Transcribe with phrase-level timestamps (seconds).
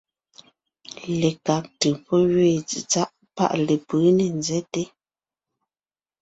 [1.19, 4.81] Lekág ntʉ̀ pɔ́ gẅeen tsetsáʼ paʼ lepʉ̌ ne nzɛ́te,